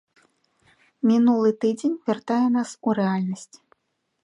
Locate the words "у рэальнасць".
2.89-3.55